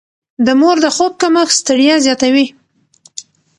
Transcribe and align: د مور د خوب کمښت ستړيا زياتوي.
د 0.45 0.47
مور 0.59 0.77
د 0.85 0.87
خوب 0.95 1.11
کمښت 1.21 1.55
ستړيا 1.61 1.95
زياتوي. 2.05 2.45